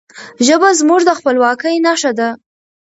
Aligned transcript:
ژبه 0.47 0.69
زموږ 0.79 1.01
د 1.05 1.11
خپلواکی 1.19 1.75
نښه 1.85 2.11
ده. 2.19 2.29